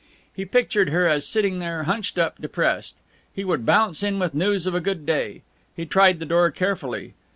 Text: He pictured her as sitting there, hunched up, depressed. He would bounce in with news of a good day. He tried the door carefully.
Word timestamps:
He 0.33 0.45
pictured 0.45 0.89
her 0.89 1.07
as 1.07 1.27
sitting 1.27 1.59
there, 1.59 1.83
hunched 1.83 2.17
up, 2.17 2.41
depressed. 2.41 2.97
He 3.31 3.43
would 3.43 3.67
bounce 3.67 4.01
in 4.01 4.17
with 4.17 4.33
news 4.33 4.65
of 4.65 4.73
a 4.73 4.81
good 4.81 5.05
day. 5.05 5.43
He 5.75 5.85
tried 5.85 6.17
the 6.17 6.25
door 6.25 6.49
carefully. 6.49 7.13